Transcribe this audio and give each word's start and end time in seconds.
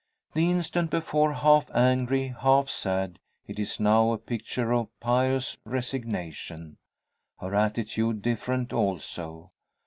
The 0.33 0.49
instant 0.49 0.89
before 0.89 1.31
half 1.33 1.69
angry, 1.75 2.29
half 2.29 2.69
sad, 2.69 3.19
it 3.45 3.59
is 3.59 3.79
now 3.79 4.11
a 4.13 4.17
picture 4.17 4.73
of 4.73 4.89
pious 4.99 5.59
resignation! 5.63 6.77
Her 7.39 7.53
attitude 7.53 8.23
different 8.23 8.73
also. 8.73 9.51